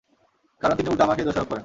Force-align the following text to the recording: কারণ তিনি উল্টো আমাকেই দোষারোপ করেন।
কারণ 0.61 0.75
তিনি 0.75 0.89
উল্টো 0.89 1.03
আমাকেই 1.03 1.25
দোষারোপ 1.25 1.47
করেন। 1.47 1.59